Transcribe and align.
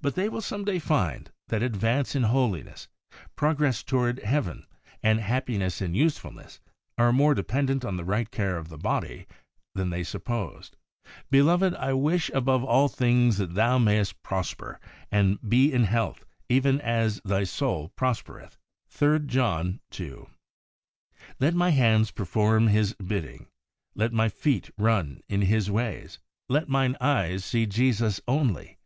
But 0.00 0.14
they 0.14 0.30
will 0.30 0.40
some 0.40 0.64
day 0.64 0.78
find 0.78 1.30
that 1.48 1.62
advance 1.62 2.14
in 2.16 2.22
Holiness, 2.22 2.88
progress 3.36 3.82
toward 3.82 4.18
Heaven 4.20 4.64
and 5.02 5.20
happiness 5.20 5.82
and 5.82 5.94
usefulness, 5.94 6.58
are 6.96 7.12
more 7.12 7.34
de 7.34 7.42
pendent 7.44 7.84
on 7.84 7.98
the 7.98 8.04
right 8.06 8.30
care 8.30 8.56
of 8.56 8.70
the 8.70 8.78
body 8.78 9.26
than 9.74 9.90
they 9.90 10.04
supposed. 10.04 10.74
44 10.74 10.74
THE 10.74 10.74
WAY 10.74 10.88
OF 10.88 11.10
HOLINESS' 11.10 11.30
Beloved, 11.68 11.74
I 11.84 11.92
wish 11.92 12.30
above 12.30 12.64
all 12.64 12.88
things 12.88 13.36
that 13.36 13.52
thou 13.52 13.76
mayest 13.76 14.22
prosper 14.22 14.80
and 15.10 15.38
be 15.46 15.70
in 15.70 15.84
health 15.84 16.24
even 16.48 16.80
as 16.80 17.20
thy 17.22 17.44
soul 17.44 17.90
prospereth' 17.94 18.56
(3 18.88 19.18
John 19.26 19.80
2). 19.90 20.30
Let 21.40 21.52
my 21.54 21.68
hands 21.72 22.10
perform 22.10 22.68
His 22.68 22.94
bidding, 22.94 23.48
Let 23.94 24.14
my 24.14 24.30
feet 24.30 24.70
run 24.78 25.20
in 25.28 25.42
His 25.42 25.70
ways, 25.70 26.18
Let 26.48 26.70
mine 26.70 26.96
eyes 27.02 27.44
see 27.44 27.66
Jesus 27.66 28.18
only. 28.26 28.78